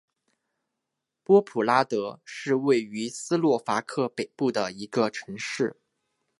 [1.23, 5.77] 波普拉德是位于斯洛伐克北部的一个城市。